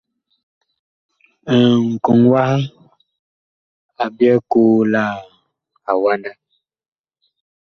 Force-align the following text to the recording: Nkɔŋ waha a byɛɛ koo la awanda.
Nkɔŋ 1.93 2.19
waha 2.31 2.57
a 4.03 4.05
byɛɛ 4.15 4.37
koo 4.51 4.75
la 4.93 5.01
awanda. 5.91 6.31